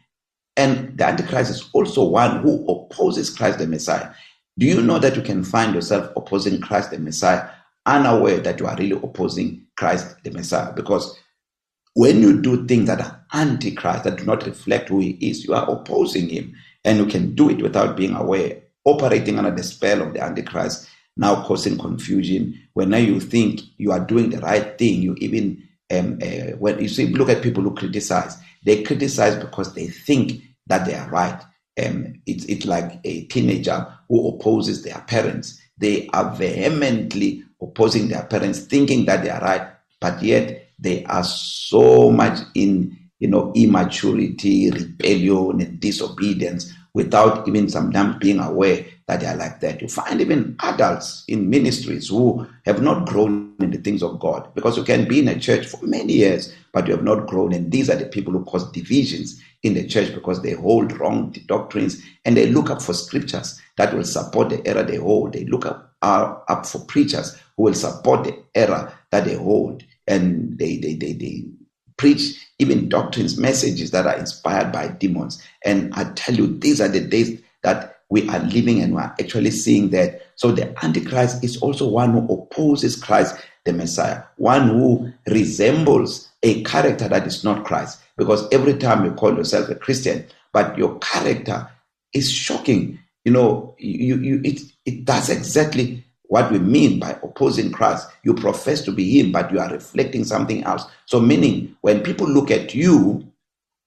And 0.56 0.98
the 0.98 1.06
Antichrist 1.06 1.50
is 1.50 1.70
also 1.72 2.04
one 2.04 2.42
who 2.42 2.66
opposes 2.66 3.30
Christ 3.30 3.58
the 3.58 3.66
Messiah. 3.66 4.12
Do 4.58 4.66
you 4.66 4.82
know 4.82 4.98
that 4.98 5.16
you 5.16 5.22
can 5.22 5.44
find 5.44 5.74
yourself 5.74 6.12
opposing 6.16 6.60
Christ 6.60 6.90
the 6.90 6.98
Messiah, 6.98 7.48
unaware 7.86 8.40
that 8.40 8.60
you 8.60 8.66
are 8.66 8.76
really 8.76 8.96
opposing 8.96 9.66
Christ 9.76 10.16
the 10.24 10.30
Messiah? 10.30 10.72
Because 10.72 11.18
when 11.94 12.20
you 12.20 12.40
do 12.40 12.66
things 12.66 12.86
that 12.86 13.00
are 13.00 13.24
antichrist, 13.34 14.04
that 14.04 14.18
do 14.18 14.24
not 14.24 14.46
reflect 14.46 14.88
who 14.88 15.00
he 15.00 15.10
is, 15.20 15.44
you 15.44 15.54
are 15.54 15.70
opposing 15.70 16.28
him. 16.28 16.54
And 16.84 16.98
you 16.98 17.06
can 17.06 17.34
do 17.34 17.50
it 17.50 17.62
without 17.62 17.96
being 17.96 18.14
aware, 18.14 18.62
operating 18.84 19.38
under 19.38 19.50
the 19.50 19.62
spell 19.62 20.02
of 20.02 20.14
the 20.14 20.22
Antichrist, 20.22 20.88
now 21.16 21.44
causing 21.44 21.78
confusion. 21.78 22.60
When 22.72 22.90
now 22.90 22.96
you 22.96 23.20
think 23.20 23.60
you 23.76 23.92
are 23.92 24.00
doing 24.00 24.30
the 24.30 24.40
right 24.40 24.76
thing, 24.78 25.02
you 25.02 25.14
even 25.18 25.62
um, 25.92 26.18
uh, 26.22 26.56
when 26.58 26.80
you 26.80 26.88
see, 26.88 27.06
look 27.08 27.28
at 27.28 27.42
people 27.42 27.62
who 27.62 27.74
criticize, 27.74 28.38
they 28.64 28.82
criticize 28.82 29.36
because 29.36 29.74
they 29.74 29.88
think 29.88 30.42
that 30.66 30.86
they 30.86 30.94
are 30.94 31.08
right. 31.10 31.40
Um, 31.84 32.14
it's, 32.26 32.44
it's 32.46 32.66
like 32.66 33.00
a 33.04 33.24
teenager 33.26 33.86
who 34.08 34.28
opposes 34.28 34.82
their 34.82 35.00
parents. 35.06 35.60
They 35.78 36.08
are 36.08 36.34
vehemently 36.34 37.44
opposing 37.62 38.08
their 38.08 38.24
parents, 38.24 38.60
thinking 38.60 39.04
that 39.06 39.22
they 39.22 39.30
are 39.30 39.40
right, 39.40 39.68
but 40.00 40.22
yet 40.22 40.70
they 40.78 41.04
are 41.04 41.24
so 41.24 42.10
much 42.10 42.38
in 42.54 42.96
you 43.18 43.28
know 43.28 43.52
immaturity, 43.54 44.70
rebellion, 44.70 45.60
and 45.60 45.80
disobedience 45.80 46.72
without 46.94 47.46
even 47.48 47.68
sometimes 47.68 48.16
being 48.16 48.38
aware 48.38 48.84
that 49.06 49.20
they 49.20 49.26
are 49.26 49.36
like 49.36 49.60
that. 49.60 49.80
You 49.80 49.88
find 49.88 50.20
even 50.20 50.56
adults 50.60 51.24
in 51.28 51.48
ministries 51.48 52.08
who 52.08 52.46
have 52.66 52.82
not 52.82 53.06
grown 53.06 53.54
in 53.60 53.70
the 53.70 53.78
things 53.78 54.02
of 54.02 54.18
God 54.20 54.54
because 54.54 54.76
you 54.76 54.84
can 54.84 55.08
be 55.08 55.20
in 55.20 55.28
a 55.28 55.38
church 55.38 55.66
for 55.66 55.84
many 55.86 56.14
years, 56.14 56.54
but 56.72 56.86
you 56.86 56.94
have 56.94 57.04
not 57.04 57.26
grown. 57.26 57.52
And 57.52 57.72
these 57.72 57.88
are 57.88 57.96
the 57.96 58.06
people 58.06 58.32
who 58.32 58.44
cause 58.44 58.70
divisions 58.72 59.40
in 59.62 59.74
the 59.74 59.86
church 59.86 60.14
because 60.14 60.42
they 60.42 60.52
hold 60.52 60.98
wrong 60.98 61.34
doctrines 61.46 62.02
and 62.24 62.36
they 62.36 62.46
look 62.46 62.70
up 62.70 62.82
for 62.82 62.92
scriptures 62.92 63.60
that 63.76 63.94
will 63.94 64.04
support 64.04 64.50
the 64.50 64.66
error 64.66 64.82
they 64.82 64.96
hold. 64.96 65.32
They 65.32 65.44
look 65.44 65.66
up, 65.66 65.91
uh, 66.02 66.36
up 66.48 66.66
for 66.66 66.80
preachers 66.80 67.36
who 67.56 67.64
will 67.64 67.74
support 67.74 68.24
the 68.24 68.36
error 68.54 68.92
that 69.10 69.24
they 69.24 69.34
hold. 69.34 69.84
And 70.06 70.58
they, 70.58 70.76
they, 70.76 70.94
they, 70.94 71.12
they 71.12 71.44
preach 71.96 72.36
even 72.58 72.88
doctrines, 72.88 73.38
messages 73.38 73.92
that 73.92 74.06
are 74.06 74.18
inspired 74.18 74.72
by 74.72 74.88
demons. 74.88 75.42
And 75.64 75.92
I 75.94 76.12
tell 76.14 76.34
you, 76.34 76.58
these 76.58 76.80
are 76.80 76.88
the 76.88 77.00
days 77.00 77.40
that 77.62 78.00
we 78.10 78.28
are 78.28 78.40
living 78.40 78.80
and 78.82 78.94
we 78.94 79.00
are 79.00 79.14
actually 79.20 79.50
seeing 79.50 79.90
that. 79.90 80.20
So 80.34 80.52
the 80.52 80.74
Antichrist 80.84 81.42
is 81.42 81.56
also 81.58 81.88
one 81.88 82.12
who 82.12 82.32
opposes 82.32 82.96
Christ, 82.96 83.36
the 83.64 83.72
Messiah, 83.72 84.22
one 84.36 84.68
who 84.68 85.12
resembles 85.28 86.28
a 86.42 86.62
character 86.64 87.08
that 87.08 87.26
is 87.26 87.44
not 87.44 87.64
Christ. 87.64 88.00
Because 88.16 88.46
every 88.52 88.76
time 88.76 89.04
you 89.04 89.12
call 89.12 89.34
yourself 89.34 89.68
a 89.68 89.74
Christian, 89.74 90.26
but 90.52 90.76
your 90.76 90.98
character 90.98 91.70
is 92.12 92.30
shocking, 92.30 92.98
you 93.24 93.32
know, 93.32 93.74
you, 93.78 94.16
you 94.18 94.40
it, 94.44 94.60
it 94.84 95.04
does 95.04 95.28
exactly 95.30 96.04
what 96.24 96.50
we 96.50 96.58
mean 96.58 96.98
by 96.98 97.10
opposing 97.22 97.70
Christ. 97.70 98.08
You 98.24 98.34
profess 98.34 98.82
to 98.82 98.92
be 98.92 99.18
Him, 99.18 99.32
but 99.32 99.52
you 99.52 99.60
are 99.60 99.70
reflecting 99.70 100.24
something 100.24 100.64
else. 100.64 100.84
So, 101.06 101.20
meaning 101.20 101.76
when 101.82 102.00
people 102.00 102.26
look 102.28 102.50
at 102.50 102.74
you 102.74 103.30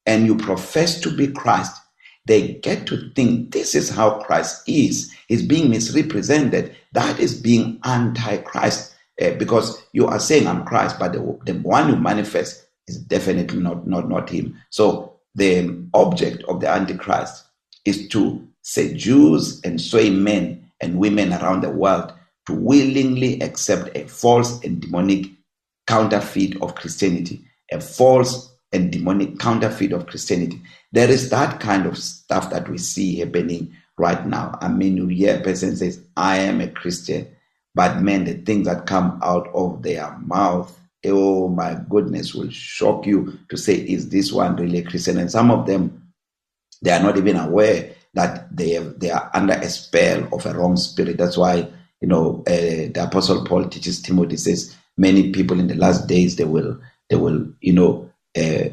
and 0.05 0.25
you 0.25 0.37
profess 0.37 1.01
to 1.01 1.11
be 1.15 1.27
Christ, 1.27 1.75
they 2.25 2.53
get 2.55 2.87
to 2.87 3.09
think 3.11 3.51
this 3.51 3.75
is 3.75 3.89
how 3.89 4.19
Christ 4.19 4.63
is. 4.67 5.11
He's 5.27 5.45
being 5.45 5.69
misrepresented. 5.69 6.75
That 6.93 7.19
is 7.19 7.39
being 7.39 7.79
anti-Christ 7.83 8.95
uh, 9.21 9.31
because 9.31 9.81
you 9.93 10.07
are 10.07 10.19
saying 10.19 10.47
I'm 10.47 10.65
Christ, 10.65 10.97
but 10.99 11.13
the, 11.13 11.39
the 11.45 11.53
one 11.59 11.89
you 11.89 11.95
manifest 11.95 12.65
is 12.87 12.97
definitely 12.97 13.59
not, 13.59 13.87
not, 13.87 14.09
not 14.09 14.29
him. 14.29 14.59
So 14.69 15.17
the 15.35 15.87
object 15.93 16.43
of 16.43 16.61
the 16.61 16.69
Antichrist 16.69 17.44
is 17.85 18.07
to 18.09 18.45
seduce 18.61 19.61
and 19.61 19.79
sway 19.79 20.09
men 20.09 20.69
and 20.81 20.99
women 20.99 21.33
around 21.33 21.61
the 21.61 21.69
world 21.69 22.11
to 22.47 22.53
willingly 22.53 23.39
accept 23.41 23.95
a 23.95 24.07
false 24.07 24.63
and 24.63 24.81
demonic 24.81 25.27
counterfeit 25.87 26.61
of 26.61 26.75
Christianity, 26.75 27.43
a 27.71 27.79
false 27.79 28.51
and 28.71 28.91
demonic 28.91 29.39
counterfeit 29.39 29.91
of 29.91 30.07
Christianity. 30.07 30.61
There 30.91 31.09
is 31.09 31.29
that 31.29 31.59
kind 31.59 31.85
of 31.85 31.97
stuff 31.97 32.49
that 32.49 32.67
we 32.69 32.77
see 32.77 33.17
happening 33.17 33.75
right 33.97 34.25
now. 34.25 34.57
I 34.61 34.67
mean, 34.67 34.97
you 34.97 35.07
hear 35.07 35.37
a 35.37 35.41
person 35.41 35.75
says, 35.75 36.03
I 36.17 36.37
am 36.37 36.61
a 36.61 36.67
Christian, 36.67 37.27
but 37.73 38.01
man, 38.01 38.25
the 38.25 38.33
things 38.33 38.67
that 38.67 38.85
come 38.85 39.19
out 39.23 39.47
of 39.53 39.83
their 39.83 40.17
mouth, 40.19 40.77
oh 41.05 41.47
my 41.49 41.79
goodness, 41.89 42.33
will 42.33 42.49
shock 42.49 43.05
you 43.05 43.37
to 43.49 43.57
say, 43.57 43.75
is 43.75 44.09
this 44.09 44.31
one 44.31 44.55
really 44.55 44.79
a 44.79 44.83
Christian? 44.83 45.17
And 45.17 45.31
some 45.31 45.51
of 45.51 45.65
them, 45.67 46.01
they 46.85 46.91
are 46.91 47.03
not 47.03 47.17
even 47.17 47.35
aware 47.35 47.91
that 48.13 48.55
they, 48.55 48.71
have, 48.71 48.99
they 48.99 49.11
are 49.11 49.29
under 49.33 49.53
a 49.53 49.69
spell 49.69 50.29
of 50.33 50.45
a 50.45 50.53
wrong 50.53 50.77
spirit. 50.77 51.17
That's 51.17 51.37
why 51.37 51.67
you 52.01 52.07
know, 52.07 52.43
uh, 52.47 52.91
the 52.93 53.05
Apostle 53.07 53.43
Paul 53.45 53.67
teaches 53.67 54.01
Timothy 54.01 54.37
says 54.37 54.75
many 54.97 55.31
people 55.31 55.59
in 55.59 55.67
the 55.67 55.75
last 55.75 56.07
days 56.07 56.35
they 56.35 56.43
will 56.45 56.79
they 57.09 57.15
will 57.15 57.47
you 57.61 57.73
know 57.73 58.11
uh, 58.37 58.69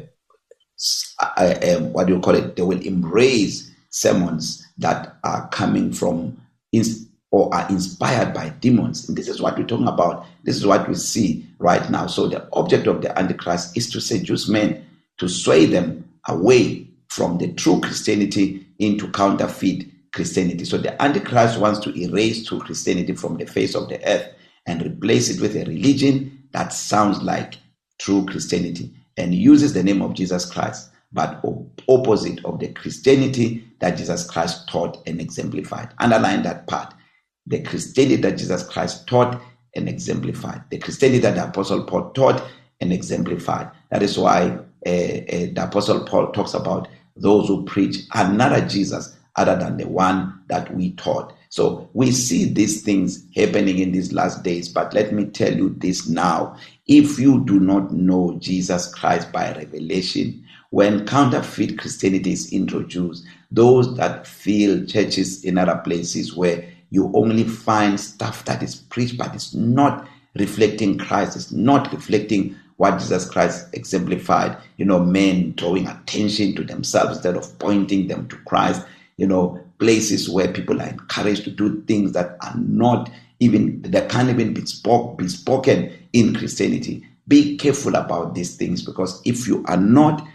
uh, 1.19 1.55
um, 1.75 1.93
what 1.93 2.07
do 2.07 2.13
you 2.13 2.19
call 2.19 2.35
it? 2.35 2.55
They 2.55 2.61
will 2.61 2.81
embrace 2.81 3.71
sermons 3.89 4.65
that 4.77 5.17
are 5.23 5.47
coming 5.49 5.93
from 5.93 6.39
ins- 6.71 7.07
or 7.31 7.53
are 7.55 7.67
inspired 7.69 8.33
by 8.33 8.49
demons. 8.49 9.07
And 9.07 9.17
this 9.17 9.27
is 9.27 9.41
what 9.41 9.57
we're 9.57 9.65
talking 9.65 9.87
about. 9.87 10.25
This 10.43 10.57
is 10.57 10.65
what 10.65 10.87
we 10.87 10.95
see 10.95 11.47
right 11.59 11.89
now. 11.89 12.07
So 12.07 12.27
the 12.27 12.47
object 12.53 12.87
of 12.87 13.01
the 13.01 13.17
Antichrist 13.17 13.75
is 13.77 13.89
to 13.91 14.01
seduce 14.01 14.47
men, 14.49 14.85
to 15.19 15.27
sway 15.29 15.65
them 15.65 16.07
away 16.27 16.87
from 17.13 17.37
the 17.37 17.53
true 17.53 17.79
Christianity 17.79 18.65
into 18.79 19.07
counterfeit 19.11 19.85
Christianity. 20.13 20.65
So 20.65 20.79
the 20.79 20.99
Antichrist 20.99 21.59
wants 21.59 21.79
to 21.81 21.93
erase 21.95 22.47
true 22.47 22.59
Christianity 22.59 23.13
from 23.13 23.37
the 23.37 23.45
face 23.45 23.75
of 23.75 23.87
the 23.87 24.03
earth 24.07 24.33
and 24.65 24.83
replace 24.83 25.29
it 25.29 25.39
with 25.39 25.55
a 25.55 25.65
religion 25.65 26.39
that 26.53 26.73
sounds 26.73 27.21
like 27.21 27.55
true 27.99 28.25
Christianity 28.25 28.91
and 29.17 29.35
uses 29.35 29.73
the 29.73 29.83
name 29.83 30.01
of 30.01 30.15
Jesus 30.15 30.51
Christ, 30.51 30.89
but 31.11 31.39
opposite 31.87 32.43
of 32.45 32.59
the 32.59 32.69
Christianity 32.69 33.63
that 33.77 33.95
Jesus 33.95 34.27
Christ 34.27 34.67
taught 34.67 34.97
and 35.05 35.21
exemplified. 35.21 35.89
Underline 35.99 36.41
that 36.43 36.65
part. 36.65 36.95
The 37.45 37.61
Christianity 37.61 38.21
that 38.23 38.39
Jesus 38.39 38.67
Christ 38.67 39.05
taught 39.05 39.39
and 39.75 39.87
exemplified. 39.87 40.63
The 40.71 40.79
Christianity 40.79 41.19
that 41.19 41.35
the 41.35 41.47
Apostle 41.47 41.83
Paul 41.83 42.09
taught 42.11 42.43
and 42.81 42.91
exemplified. 42.91 43.69
That 43.91 44.01
is 44.01 44.17
why 44.17 44.57
uh, 44.85 44.89
uh, 44.89 45.47
the 45.53 45.63
Apostle 45.67 46.05
Paul 46.05 46.31
talks 46.31 46.55
about 46.55 46.87
those 47.15 47.47
who 47.47 47.63
preach 47.65 47.97
another 48.13 48.65
Jesus 48.67 49.15
other 49.35 49.55
than 49.55 49.77
the 49.77 49.87
one 49.87 50.39
that 50.47 50.73
we 50.75 50.91
taught. 50.91 51.33
So 51.49 51.89
we 51.93 52.11
see 52.11 52.51
these 52.51 52.81
things 52.81 53.25
happening 53.35 53.79
in 53.79 53.91
these 53.91 54.11
last 54.11 54.43
days. 54.43 54.69
But 54.69 54.93
let 54.93 55.13
me 55.13 55.25
tell 55.25 55.55
you 55.55 55.69
this 55.77 56.07
now. 56.07 56.57
If 56.87 57.19
you 57.19 57.45
do 57.45 57.59
not 57.59 57.91
know 57.91 58.37
Jesus 58.39 58.93
Christ 58.93 59.31
by 59.31 59.53
revelation, 59.53 60.43
when 60.71 61.05
counterfeit 61.05 61.77
Christianity 61.77 62.31
is 62.31 62.51
introduced, 62.51 63.25
those 63.51 63.95
that 63.97 64.25
fill 64.25 64.83
churches 64.85 65.43
in 65.43 65.59
other 65.59 65.79
places 65.83 66.35
where 66.35 66.67
you 66.89 67.11
only 67.13 67.43
find 67.43 67.99
stuff 67.99 68.45
that 68.45 68.63
is 68.63 68.75
preached 68.75 69.17
but 69.17 69.35
it's 69.35 69.53
not 69.53 70.07
reflecting 70.35 70.97
Christ. 70.97 71.35
It's 71.35 71.51
not 71.51 71.91
reflecting 71.93 72.55
what 72.77 72.99
Jesus 72.99 73.29
Christ 73.29 73.67
exemplified. 73.73 74.57
You 74.77 74.85
know, 74.85 74.99
men 74.99 75.53
drawing 75.55 75.87
attention 75.87 76.55
to 76.55 76.63
themselves 76.63 77.17
instead 77.17 77.37
of 77.37 77.57
pointing 77.59 78.07
them 78.07 78.27
to 78.29 78.37
Christ. 78.45 78.85
You 79.17 79.27
know, 79.27 79.63
places 79.79 80.29
where 80.29 80.51
people 80.51 80.81
are 80.81 80.87
encouraged 80.89 81.43
to 81.45 81.51
do 81.51 81.81
things 81.83 82.13
that 82.13 82.37
are 82.41 82.55
not 82.57 83.11
even 83.39 83.81
that 83.83 84.09
can't 84.09 84.29
even 84.29 84.53
be, 84.53 84.65
spoke, 84.65 85.17
be 85.17 85.27
spoken 85.27 85.91
in 86.13 86.35
Christianity. 86.35 87.05
Be 87.27 87.57
careful 87.57 87.95
about 87.95 88.35
these 88.35 88.55
things 88.55 88.83
because 88.83 89.21
if 89.25 89.47
you 89.47 89.63
are 89.67 89.77
not 89.77 90.25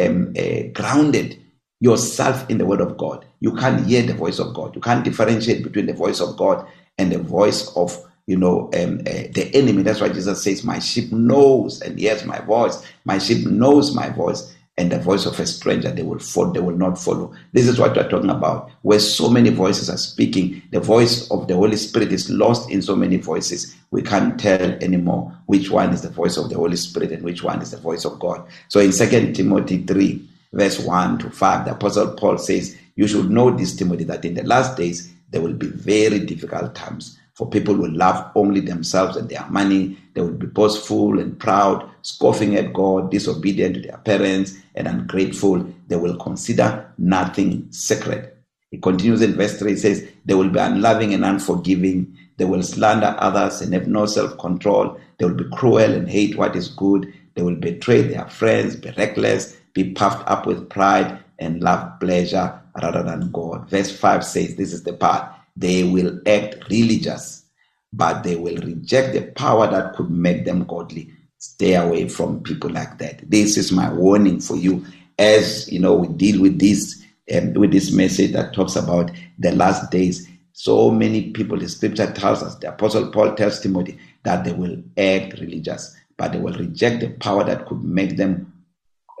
um, 0.00 0.34
uh, 0.38 0.62
grounded 0.72 1.40
yourself 1.80 2.48
in 2.48 2.58
the 2.58 2.66
Word 2.66 2.80
of 2.80 2.96
God, 2.96 3.24
you 3.40 3.54
can't 3.54 3.86
hear 3.86 4.02
the 4.02 4.14
voice 4.14 4.38
of 4.38 4.54
God. 4.54 4.74
You 4.74 4.80
can't 4.80 5.04
differentiate 5.04 5.62
between 5.62 5.86
the 5.86 5.92
voice 5.92 6.20
of 6.20 6.36
God 6.36 6.66
and 6.98 7.12
the 7.12 7.18
voice 7.18 7.70
of 7.76 7.96
you 8.26 8.36
know 8.36 8.70
um, 8.74 9.00
uh, 9.00 9.28
the 9.32 9.50
enemy. 9.54 9.82
That's 9.82 10.00
why 10.00 10.08
Jesus 10.08 10.42
says, 10.42 10.64
"My 10.64 10.78
sheep 10.78 11.12
knows 11.12 11.80
and 11.80 11.98
hears 11.98 12.24
my 12.24 12.40
voice. 12.40 12.84
My 13.04 13.18
sheep 13.18 13.46
knows 13.46 13.94
my 13.94 14.08
voice." 14.08 14.54
and 14.76 14.90
the 14.90 14.98
voice 14.98 15.24
of 15.24 15.38
a 15.38 15.46
stranger 15.46 15.90
they 15.90 16.02
will 16.02 16.18
follow 16.18 16.52
they 16.52 16.60
will 16.60 16.76
not 16.76 16.98
follow 16.98 17.32
this 17.52 17.68
is 17.68 17.78
what 17.78 17.94
we're 17.94 18.08
talking 18.08 18.30
about 18.30 18.70
where 18.82 18.98
so 18.98 19.28
many 19.28 19.50
voices 19.50 19.88
are 19.88 19.96
speaking 19.96 20.60
the 20.72 20.80
voice 20.80 21.30
of 21.30 21.46
the 21.46 21.54
holy 21.54 21.76
spirit 21.76 22.12
is 22.12 22.28
lost 22.30 22.68
in 22.70 22.82
so 22.82 22.96
many 22.96 23.16
voices 23.16 23.74
we 23.92 24.02
can't 24.02 24.38
tell 24.38 24.60
anymore 24.60 25.32
which 25.46 25.70
one 25.70 25.92
is 25.92 26.02
the 26.02 26.10
voice 26.10 26.36
of 26.36 26.48
the 26.48 26.56
holy 26.56 26.76
spirit 26.76 27.12
and 27.12 27.22
which 27.22 27.42
one 27.42 27.62
is 27.62 27.70
the 27.70 27.76
voice 27.76 28.04
of 28.04 28.18
god 28.18 28.44
so 28.68 28.80
in 28.80 28.92
Second 28.92 29.34
timothy 29.34 29.82
3 29.84 30.28
verse 30.52 30.78
1 30.80 31.18
to 31.18 31.30
5 31.30 31.64
the 31.64 31.72
apostle 31.72 32.10
paul 32.12 32.36
says 32.36 32.76
you 32.96 33.06
should 33.06 33.30
know 33.30 33.50
this 33.50 33.76
timothy 33.76 34.04
that 34.04 34.24
in 34.24 34.34
the 34.34 34.42
last 34.42 34.76
days 34.76 35.12
there 35.30 35.40
will 35.40 35.52
be 35.52 35.68
very 35.68 36.18
difficult 36.18 36.74
times 36.74 37.18
for 37.34 37.50
people 37.50 37.74
who 37.74 37.88
love 37.88 38.30
only 38.34 38.60
themselves 38.60 39.16
and 39.16 39.28
their 39.28 39.46
money. 39.50 39.98
They 40.14 40.20
will 40.20 40.30
be 40.30 40.46
boastful 40.46 41.18
and 41.18 41.38
proud, 41.38 41.88
scoffing 42.02 42.56
at 42.56 42.72
God, 42.72 43.10
disobedient 43.10 43.74
to 43.74 43.80
their 43.82 43.98
parents, 43.98 44.56
and 44.76 44.86
ungrateful. 44.86 45.66
They 45.88 45.96
will 45.96 46.16
consider 46.16 46.90
nothing 46.96 47.66
sacred. 47.70 48.30
He 48.70 48.78
continues 48.78 49.22
in 49.22 49.34
verse 49.34 49.58
3 49.58 49.72
he 49.72 49.76
says, 49.76 50.08
They 50.24 50.34
will 50.34 50.48
be 50.48 50.58
unloving 50.58 51.12
and 51.12 51.24
unforgiving. 51.24 52.16
They 52.36 52.44
will 52.44 52.62
slander 52.62 53.14
others 53.18 53.60
and 53.60 53.72
have 53.74 53.86
no 53.86 54.06
self 54.06 54.38
control. 54.38 54.98
They 55.18 55.26
will 55.26 55.34
be 55.34 55.48
cruel 55.52 55.78
and 55.78 56.08
hate 56.08 56.36
what 56.36 56.56
is 56.56 56.68
good. 56.68 57.12
They 57.34 57.42
will 57.42 57.56
betray 57.56 58.02
their 58.02 58.28
friends, 58.28 58.76
be 58.76 58.90
reckless, 58.96 59.56
be 59.74 59.92
puffed 59.92 60.28
up 60.28 60.46
with 60.46 60.68
pride, 60.70 61.18
and 61.40 61.60
love 61.62 61.98
pleasure 62.00 62.60
rather 62.80 63.02
than 63.02 63.30
God. 63.32 63.68
Verse 63.68 63.96
5 63.96 64.24
says, 64.24 64.56
This 64.56 64.72
is 64.72 64.84
the 64.84 64.92
part 64.92 65.32
they 65.56 65.84
will 65.84 66.20
act 66.26 66.68
religious, 66.68 67.44
but 67.92 68.22
they 68.22 68.36
will 68.36 68.56
reject 68.56 69.12
the 69.12 69.22
power 69.32 69.66
that 69.70 69.94
could 69.94 70.10
make 70.10 70.44
them 70.44 70.64
godly. 70.64 71.10
Stay 71.38 71.74
away 71.74 72.08
from 72.08 72.42
people 72.42 72.70
like 72.70 72.98
that. 72.98 73.28
This 73.30 73.56
is 73.56 73.70
my 73.70 73.92
warning 73.92 74.40
for 74.40 74.56
you 74.56 74.84
as 75.18 75.70
you 75.70 75.78
know 75.78 75.94
we 75.94 76.08
deal 76.08 76.40
with 76.40 76.58
this 76.58 77.04
um, 77.34 77.52
with 77.54 77.72
this 77.72 77.92
message 77.92 78.32
that 78.32 78.52
talks 78.52 78.76
about 78.76 79.10
the 79.38 79.52
last 79.52 79.90
days. 79.90 80.28
So 80.52 80.90
many 80.90 81.30
people, 81.30 81.58
the 81.58 81.68
scripture 81.68 82.10
tells 82.12 82.42
us, 82.42 82.54
the 82.56 82.68
apostle 82.68 83.10
Paul 83.10 83.34
tells 83.34 83.60
Timothy 83.60 83.98
that 84.22 84.44
they 84.44 84.52
will 84.52 84.76
act 84.96 85.40
religious, 85.40 85.96
but 86.16 86.32
they 86.32 86.38
will 86.38 86.52
reject 86.54 87.00
the 87.00 87.10
power 87.10 87.42
that 87.44 87.66
could 87.66 87.82
make 87.82 88.16
them 88.16 88.52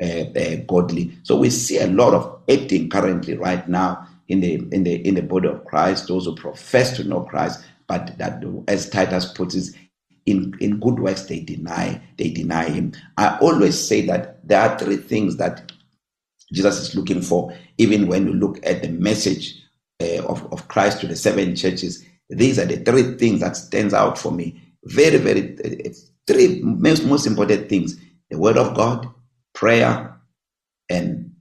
uh, 0.02 0.06
uh, 0.06 0.56
godly. 0.68 1.16
So 1.22 1.36
we 1.36 1.50
see 1.50 1.78
a 1.78 1.88
lot 1.88 2.14
of 2.14 2.40
acting 2.48 2.88
currently 2.88 3.36
right 3.36 3.66
now 3.68 4.06
in 4.28 4.40
the 4.40 4.54
in 4.72 4.84
the 4.84 5.06
in 5.06 5.14
the 5.14 5.22
body 5.22 5.48
of 5.48 5.64
Christ, 5.64 6.08
those 6.08 6.26
who 6.26 6.34
profess 6.34 6.96
to 6.96 7.04
know 7.04 7.22
Christ, 7.22 7.64
but 7.88 8.16
that 8.18 8.42
as 8.68 8.90
Titus 8.90 9.26
puts 9.32 9.54
it, 9.54 9.74
in, 10.26 10.54
in 10.60 10.80
good 10.80 11.00
works 11.00 11.22
they 11.24 11.40
deny 11.40 12.00
they 12.18 12.30
deny 12.30 12.68
him. 12.70 12.92
I 13.18 13.38
always 13.38 13.78
say 13.78 14.02
that 14.06 14.46
there 14.48 14.60
are 14.60 14.78
three 14.78 14.96
things 14.98 15.36
that 15.38 15.72
Jesus 16.52 16.80
is 16.80 16.94
looking 16.94 17.22
for, 17.22 17.54
even 17.78 18.08
when 18.08 18.26
you 18.26 18.34
look 18.34 18.58
at 18.66 18.82
the 18.82 18.88
message 18.88 19.62
uh, 20.02 20.22
of, 20.26 20.50
of 20.52 20.68
Christ 20.68 21.00
to 21.00 21.06
the 21.08 21.16
seven 21.16 21.56
churches. 21.56 22.04
These 22.30 22.58
are 22.58 22.66
the 22.66 22.78
three 22.78 23.16
things 23.18 23.40
that 23.40 23.56
stands 23.56 23.94
out 23.94 24.18
for 24.18 24.32
me. 24.32 24.60
Very, 24.84 25.18
very 25.18 25.58
uh, 25.64 25.90
three 26.26 26.60
most, 26.62 27.04
most 27.04 27.26
important 27.26 27.68
things: 27.68 27.96
the 28.30 28.38
word 28.38 28.56
of 28.58 28.74
God, 28.74 29.08
prayer, 29.54 30.16
and 30.90 31.34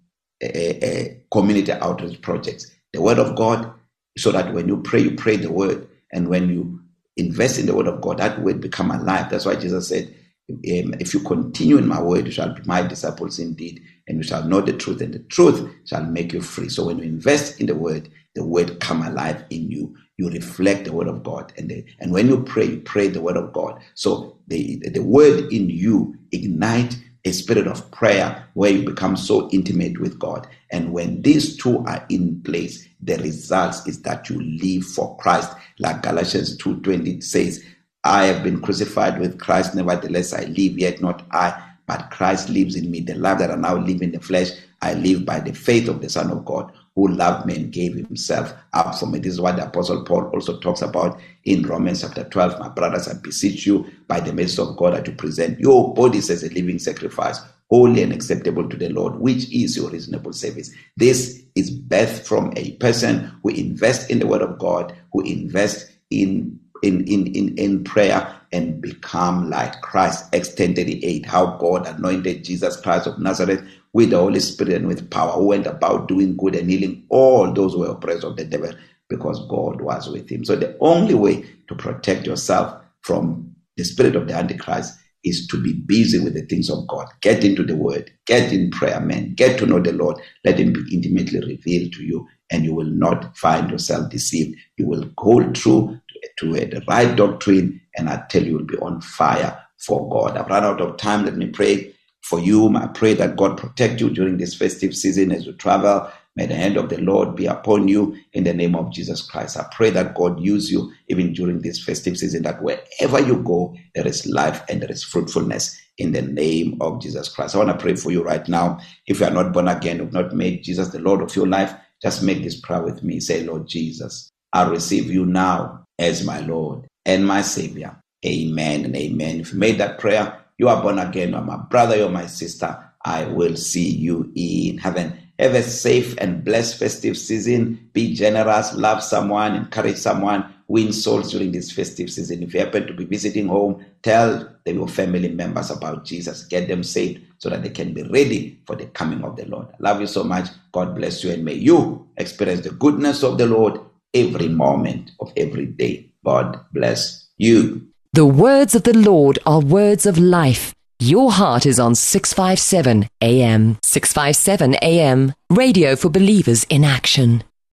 uh, 0.43 1.03
community 1.31 1.71
outreach 1.73 2.21
projects 2.21 2.71
the 2.93 3.01
word 3.01 3.19
of 3.19 3.35
God, 3.35 3.71
so 4.17 4.31
that 4.31 4.53
when 4.53 4.67
you 4.69 4.81
pray, 4.83 5.01
you 5.01 5.11
pray 5.15 5.37
the 5.37 5.51
word. 5.51 5.87
And 6.13 6.29
when 6.29 6.49
you 6.49 6.81
invest 7.17 7.59
in 7.59 7.67
the 7.67 7.75
word 7.75 7.87
of 7.87 8.01
God, 8.01 8.19
that 8.19 8.41
word 8.41 8.61
become 8.61 8.91
alive. 8.91 9.29
That's 9.31 9.45
why 9.45 9.55
Jesus 9.55 9.89
said, 9.89 10.13
um, 10.51 10.95
if 10.99 11.13
you 11.13 11.21
continue 11.21 11.77
in 11.77 11.87
my 11.87 12.01
word, 12.01 12.25
you 12.25 12.31
shall 12.31 12.53
be 12.53 12.61
my 12.65 12.83
disciples 12.83 13.39
indeed, 13.39 13.81
and 14.07 14.17
you 14.17 14.23
shall 14.23 14.43
know 14.45 14.61
the 14.61 14.73
truth, 14.73 15.01
and 15.01 15.13
the 15.13 15.19
truth 15.19 15.69
shall 15.85 16.03
make 16.03 16.33
you 16.33 16.41
free. 16.41 16.69
So 16.69 16.85
when 16.87 16.99
you 16.99 17.05
invest 17.05 17.61
in 17.61 17.67
the 17.67 17.75
word, 17.75 18.09
the 18.35 18.45
word 18.45 18.79
come 18.81 19.03
alive 19.03 19.45
in 19.49 19.71
you. 19.71 19.95
You 20.17 20.29
reflect 20.29 20.85
the 20.85 20.93
word 20.93 21.07
of 21.07 21.23
God, 21.23 21.53
and 21.57 21.69
the, 21.69 21.85
and 21.99 22.13
when 22.13 22.27
you 22.27 22.43
pray, 22.43 22.65
you 22.65 22.81
pray 22.81 23.07
the 23.09 23.21
word 23.21 23.37
of 23.37 23.53
God. 23.53 23.81
So 23.95 24.37
the 24.47 24.79
the 24.91 25.03
word 25.03 25.51
in 25.53 25.69
you 25.69 26.15
ignite 26.31 26.97
a 27.25 27.31
spirit 27.31 27.67
of 27.67 27.89
prayer 27.91 28.47
where 28.53 28.71
you 28.71 28.83
become 28.83 29.15
so 29.15 29.49
intimate 29.51 29.99
with 29.99 30.19
God. 30.19 30.47
And 30.71 30.91
when 30.91 31.21
these 31.21 31.57
two 31.57 31.79
are 31.85 32.05
in 32.09 32.41
place, 32.43 32.87
the 33.01 33.17
results 33.17 33.87
is 33.87 34.01
that 34.01 34.29
you 34.29 34.41
live 34.41 34.85
for 34.85 35.15
Christ. 35.17 35.51
Like 35.79 36.01
Galatians 36.03 36.57
2:20 36.57 37.23
says, 37.23 37.63
I 38.03 38.25
have 38.25 38.43
been 38.43 38.61
crucified 38.61 39.19
with 39.19 39.39
Christ, 39.39 39.75
nevertheless 39.75 40.33
I 40.33 40.43
live, 40.45 40.77
yet 40.77 41.01
not 41.01 41.25
I, 41.31 41.61
but 41.87 42.11
Christ 42.11 42.49
lives 42.49 42.75
in 42.75 42.91
me. 42.91 42.99
The 42.99 43.15
life 43.15 43.39
that 43.39 43.51
I 43.51 43.55
now 43.55 43.77
live 43.77 44.01
in 44.01 44.11
the 44.11 44.19
flesh, 44.19 44.49
I 44.81 44.93
live 44.93 45.25
by 45.25 45.39
the 45.39 45.53
faith 45.53 45.87
of 45.87 46.01
the 46.01 46.09
Son 46.09 46.29
of 46.29 46.43
God 46.43 46.73
who 46.95 47.07
loved 47.07 47.45
me 47.45 47.55
and 47.55 47.71
gave 47.71 47.95
himself 47.95 48.53
up 48.73 48.95
for 48.95 49.07
me. 49.07 49.19
This 49.19 49.33
is 49.33 49.41
what 49.41 49.55
the 49.55 49.65
Apostle 49.65 50.03
Paul 50.03 50.25
also 50.33 50.59
talks 50.59 50.81
about 50.81 51.19
in 51.43 51.63
Romans 51.63 52.01
chapter 52.01 52.23
12. 52.23 52.59
My 52.59 52.69
brothers, 52.69 53.07
I 53.07 53.13
beseech 53.13 53.65
you 53.65 53.85
by 54.07 54.19
the 54.19 54.33
mercy 54.33 54.61
of 54.61 54.77
God 54.77 54.93
that 54.93 55.07
you 55.07 55.13
present 55.13 55.59
your 55.59 55.93
bodies 55.93 56.29
as 56.29 56.43
a 56.43 56.49
living 56.49 56.79
sacrifice, 56.79 57.39
holy 57.69 58.03
and 58.03 58.13
acceptable 58.13 58.69
to 58.69 58.77
the 58.77 58.89
Lord, 58.89 59.15
which 59.15 59.51
is 59.51 59.75
your 59.75 59.89
reasonable 59.89 60.33
service. 60.33 60.71
This 60.95 61.43
is 61.55 61.71
birth 61.71 62.27
from 62.27 62.53
a 62.55 62.73
person 62.73 63.31
who 63.41 63.49
invests 63.49 64.07
in 64.07 64.19
the 64.19 64.27
word 64.27 64.41
of 64.41 64.59
God, 64.59 64.95
who 65.11 65.21
invests 65.21 65.91
in 66.11 66.59
in, 66.83 67.05
in, 67.07 67.27
in, 67.35 67.57
in 67.57 67.83
prayer 67.85 68.35
and 68.53 68.81
become 68.81 69.49
like 69.49 69.81
Christ. 69.81 70.25
Acts 70.35 70.49
10:38, 70.55 71.25
how 71.25 71.57
God 71.57 71.87
anointed 71.87 72.45
Jesus 72.45 72.79
Christ 72.81 73.07
of 73.07 73.19
Nazareth 73.19 73.63
with 73.93 74.11
the 74.11 74.19
Holy 74.19 74.41
Spirit 74.41 74.75
and 74.75 74.87
with 74.87 75.09
power, 75.11 75.33
who 75.33 75.47
went 75.47 75.67
about 75.67 76.09
doing 76.09 76.37
good 76.37 76.55
and 76.55 76.69
healing 76.69 77.05
all 77.09 77.53
those 77.53 77.73
who 77.73 77.81
were 77.81 77.91
oppressed 77.91 78.25
of 78.25 78.37
the 78.37 78.45
devil 78.45 78.73
because 79.09 79.45
God 79.49 79.81
was 79.81 80.09
with 80.09 80.29
him. 80.31 80.45
So 80.45 80.55
the 80.57 80.77
only 80.81 81.15
way 81.15 81.45
to 81.69 81.75
protect 81.75 82.27
yourself 82.27 82.81
from 83.01 83.55
the 83.77 83.85
spirit 83.85 84.15
of 84.15 84.27
the 84.27 84.35
Antichrist 84.35 84.99
is 85.23 85.47
to 85.47 85.61
be 85.61 85.73
busy 85.73 86.19
with 86.19 86.35
the 86.35 86.43
things 86.43 86.69
of 86.69 86.87
God. 86.87 87.07
Get 87.21 87.43
into 87.45 87.63
the 87.63 87.75
word, 87.77 88.11
get 88.27 88.53
in 88.53 88.71
prayer, 88.71 89.01
man. 89.01 89.35
Get 89.35 89.59
to 89.59 89.67
know 89.67 89.81
the 89.81 89.93
Lord. 89.93 90.17
Let 90.45 90.59
him 90.59 90.73
be 90.73 90.81
intimately 90.95 91.39
revealed 91.41 91.93
to 91.93 92.03
you, 92.03 92.27
and 92.51 92.65
you 92.65 92.75
will 92.75 92.89
not 92.89 93.37
find 93.37 93.71
yourself 93.71 94.11
deceived. 94.11 94.57
You 94.77 94.87
will 94.87 95.09
hold 95.17 95.55
true 95.55 95.99
to, 96.39 96.53
to 96.53 96.65
the 96.67 96.83
right 96.87 97.15
doctrine, 97.15 97.81
and 97.97 98.09
I 98.09 98.23
tell 98.29 98.43
you, 98.43 98.51
you 98.51 98.57
will 98.57 98.65
be 98.65 98.77
on 98.77 99.01
fire 99.01 99.59
for 99.79 100.09
God. 100.09 100.37
I've 100.37 100.47
run 100.47 100.63
out 100.63 100.81
of 100.81 100.97
time. 100.97 101.25
Let 101.25 101.37
me 101.37 101.47
pray 101.47 101.93
for 102.21 102.39
you. 102.39 102.75
I 102.75 102.87
pray 102.87 103.13
that 103.15 103.35
God 103.37 103.57
protect 103.57 104.01
you 104.01 104.09
during 104.09 104.37
this 104.37 104.55
festive 104.55 104.95
season 104.95 105.31
as 105.31 105.45
you 105.45 105.53
travel. 105.53 106.09
May 106.35 106.47
the 106.47 106.55
hand 106.55 106.77
of 106.77 106.89
the 106.89 106.99
Lord 106.99 107.35
be 107.35 107.45
upon 107.45 107.87
you 107.87 108.17
in 108.33 108.43
the 108.45 108.53
name 108.53 108.75
of 108.75 108.91
Jesus 108.91 109.21
Christ. 109.21 109.57
I 109.57 109.65
pray 109.71 109.91
that 109.91 110.15
God 110.15 110.39
use 110.39 110.71
you 110.71 110.91
even 111.09 111.33
during 111.33 111.61
this 111.61 111.83
festive 111.83 112.17
season, 112.17 112.43
that 112.43 112.63
wherever 112.63 113.19
you 113.21 113.43
go, 113.43 113.75
there 113.95 114.07
is 114.07 114.25
life 114.27 114.63
and 114.69 114.81
there 114.81 114.91
is 114.91 115.03
fruitfulness 115.03 115.79
in 115.99 116.11
the 116.13 116.23
name 116.23 116.77
of 116.81 117.01
Jesus 117.01 117.29
Christ. 117.29 117.55
I 117.55 117.59
want 117.59 117.69
to 117.69 117.77
pray 117.77 117.95
for 117.95 118.11
you 118.11 118.23
right 118.23 118.47
now. 118.47 118.79
If 119.07 119.19
you 119.19 119.27
are 119.27 119.31
not 119.31 119.53
born 119.53 119.67
again, 119.67 119.97
you've 119.97 120.13
not 120.13 120.33
made 120.33 120.63
Jesus 120.63 120.89
the 120.89 120.99
Lord 120.99 121.21
of 121.21 121.35
your 121.35 121.47
life, 121.47 121.73
just 122.01 122.23
make 122.23 122.43
this 122.43 122.59
prayer 122.59 122.81
with 122.83 123.03
me. 123.03 123.19
Say, 123.19 123.43
Lord 123.43 123.67
Jesus, 123.67 124.31
I 124.53 124.67
receive 124.69 125.11
you 125.11 125.25
now 125.25 125.82
as 125.99 126.25
my 126.25 126.39
Lord 126.41 126.87
and 127.05 127.25
my 127.25 127.41
Savior. 127.41 127.95
Amen 128.25 128.85
and 128.85 128.95
amen. 128.95 129.41
If 129.41 129.53
you 129.53 129.59
made 129.59 129.77
that 129.79 129.99
prayer, 129.99 130.39
you 130.57 130.69
are 130.69 130.81
born 130.81 130.99
again, 130.99 131.31
you're 131.31 131.41
my 131.41 131.57
brother, 131.57 131.97
you're 131.97 132.09
my 132.09 132.25
sister. 132.25 132.77
I 133.05 133.25
will 133.25 133.55
see 133.55 133.89
you 133.89 134.31
in 134.35 134.77
heaven. 134.77 135.17
Have 135.39 135.55
a 135.55 135.63
safe 135.63 136.15
and 136.19 136.43
blessed 136.43 136.77
festive 136.79 137.17
season. 137.17 137.89
Be 137.91 138.13
generous, 138.13 138.73
love 138.75 139.03
someone, 139.03 139.55
encourage 139.55 139.97
someone, 139.97 140.53
win 140.67 140.93
souls 140.93 141.31
during 141.31 141.51
this 141.51 141.71
festive 141.71 142.09
season. 142.09 142.43
If 142.43 142.53
you 142.53 142.61
happen 142.61 142.87
to 142.87 142.93
be 142.93 143.03
visiting 143.05 143.47
home, 143.47 143.85
tell 144.03 144.49
your 144.65 144.87
family 144.87 145.29
members 145.29 145.69
about 145.69 146.05
Jesus. 146.05 146.43
Get 146.45 146.69
them 146.69 146.83
saved 146.83 147.25
so 147.39 147.49
that 147.49 147.61
they 147.63 147.69
can 147.69 147.93
be 147.93 148.03
ready 148.03 148.59
for 148.65 148.75
the 148.77 148.85
coming 148.85 149.23
of 149.23 149.35
the 149.35 149.45
Lord. 149.45 149.67
I 149.73 149.75
love 149.79 149.99
you 149.99 150.07
so 150.07 150.23
much. 150.23 150.47
God 150.71 150.95
bless 150.95 151.23
you 151.23 151.31
and 151.31 151.43
may 151.43 151.55
you 151.55 152.07
experience 152.15 152.61
the 152.61 152.71
goodness 152.71 153.23
of 153.23 153.37
the 153.37 153.47
Lord 153.47 153.79
every 154.13 154.47
moment 154.47 155.11
of 155.19 155.31
every 155.37 155.65
day. 155.65 156.09
God 156.25 156.59
bless 156.71 157.27
you. 157.37 157.87
The 158.13 158.25
words 158.25 158.75
of 158.75 158.83
the 158.83 158.97
Lord 158.97 159.39
are 159.45 159.59
words 159.59 160.05
of 160.05 160.17
life. 160.17 160.73
Your 160.99 161.31
heart 161.31 161.65
is 161.65 161.79
on 161.79 161.95
657 161.95 163.09
AM. 163.21 163.77
657 163.81 164.75
AM. 164.75 165.33
Radio 165.49 165.95
for 165.95 166.09
believers 166.09 166.63
in 166.65 166.83
action. 166.83 167.43